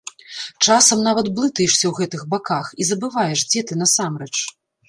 Часам 0.67 1.03
нават 1.07 1.29
блытаешся 1.39 1.85
ў 1.89 1.93
гэтых 1.99 2.21
баках 2.33 2.73
і 2.81 2.91
забываеш, 2.91 3.47
дзе 3.53 3.67
ты 3.69 3.79
насамрэч. 3.83 4.33